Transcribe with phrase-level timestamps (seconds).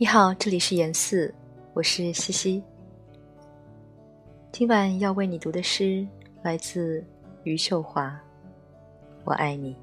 [0.00, 1.34] 你好，这里是严四，
[1.74, 2.62] 我是西西。
[4.52, 6.06] 今晚要为你读的诗
[6.40, 7.04] 来自
[7.42, 8.06] 余秀华，
[9.24, 9.74] 《我爱你》。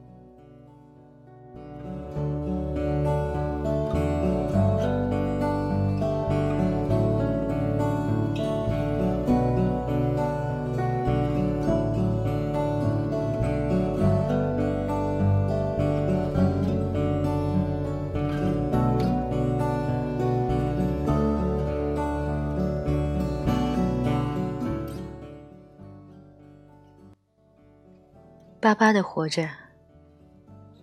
[28.65, 29.47] 巴巴的活着，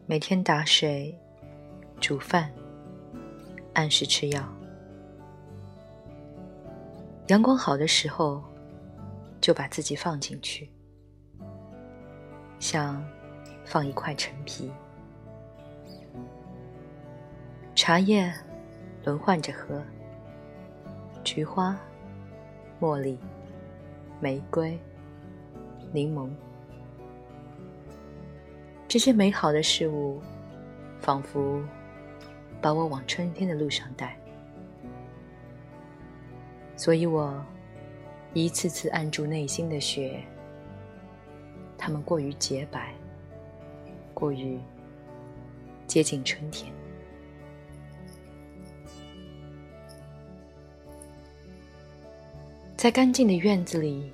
[0.07, 1.19] 每天打水、
[2.01, 2.49] 煮饭，
[3.75, 4.41] 按时吃药。
[7.27, 8.41] 阳光好的时候，
[9.41, 10.71] 就把自己放进去，
[12.61, 13.05] 像
[13.65, 14.71] 放一块陈皮。
[17.75, 18.33] 茶叶
[19.03, 19.83] 轮换着喝，
[21.25, 21.77] 菊花、
[22.81, 23.19] 茉莉、
[24.21, 24.79] 玫瑰、
[25.93, 26.31] 柠檬。
[28.93, 30.21] 这些美好的事物，
[31.01, 31.65] 仿佛
[32.61, 34.15] 把我往春天的路上带，
[36.77, 37.43] 所以我
[38.35, 40.23] 一次次按住内心的雪，
[41.79, 42.95] 它们过于洁白，
[44.13, 44.61] 过于
[45.87, 46.71] 接近春天。
[52.77, 54.13] 在干净的院子里，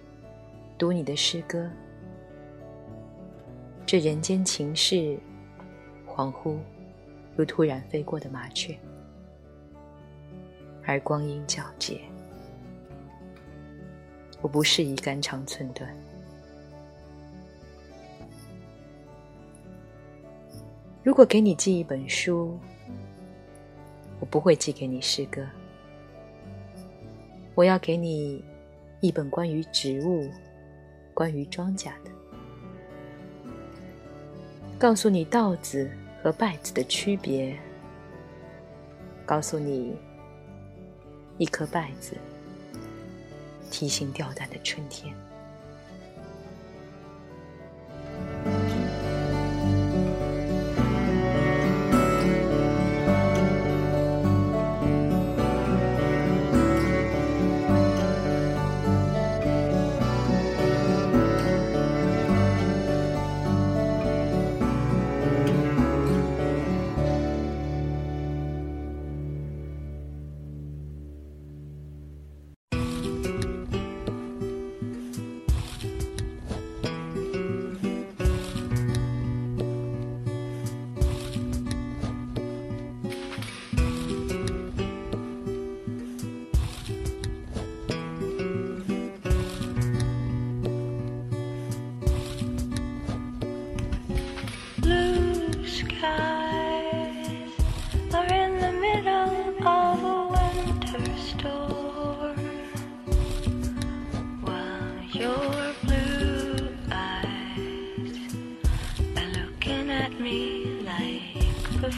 [0.78, 1.68] 读你的诗歌。
[3.88, 5.18] 这人间情事，
[6.06, 6.58] 恍惚
[7.34, 8.78] 如突然飞过的麻雀，
[10.84, 11.98] 而光阴皎洁。
[14.42, 15.90] 我不适宜肝肠寸断。
[21.02, 22.58] 如果给你寄一本书，
[24.20, 25.42] 我不会寄给你诗歌。
[27.54, 28.44] 我要给你
[29.00, 30.30] 一本关于植物、
[31.14, 32.17] 关于庄稼的。
[34.78, 35.90] 告诉你稻子
[36.22, 37.58] 和稗子的区别。
[39.26, 39.96] 告诉你，
[41.36, 42.16] 一颗稗子
[43.72, 45.12] 提心吊胆的春天。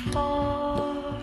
[0.05, 1.17] Before.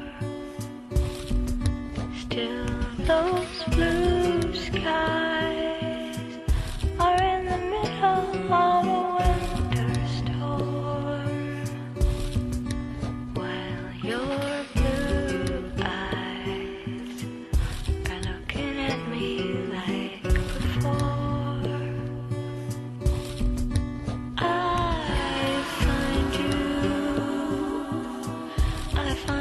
[2.20, 2.66] Still,
[3.00, 5.17] those blue skies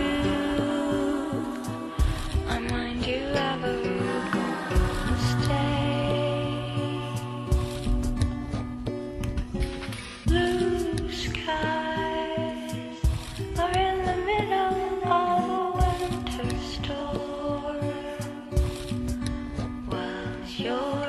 [2.48, 3.22] I mind you
[3.52, 3.76] ever
[4.32, 6.48] gonna stay.
[10.26, 12.98] Blue skies
[13.60, 14.78] are in the middle
[15.12, 17.84] of a winter storm.
[19.90, 21.03] While your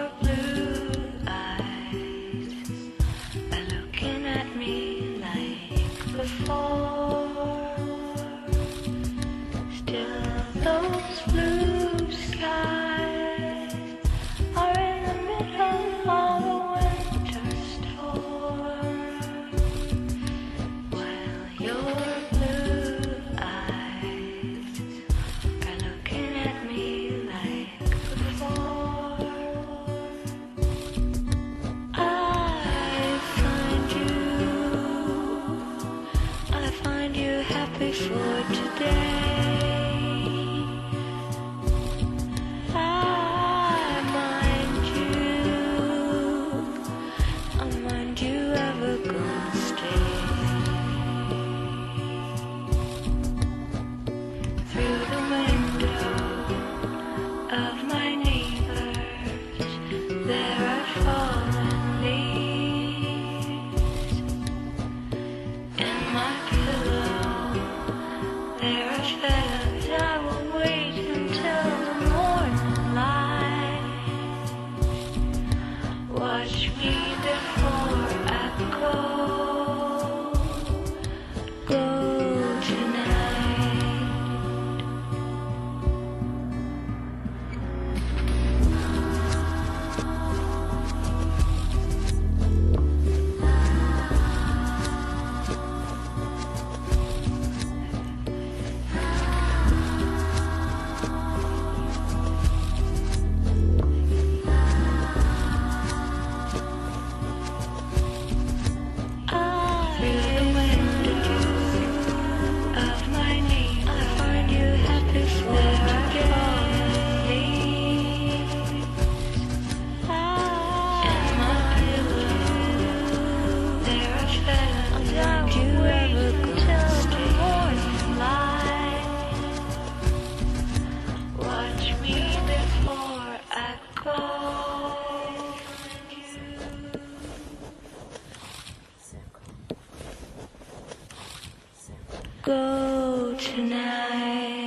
[142.44, 144.63] go tonight.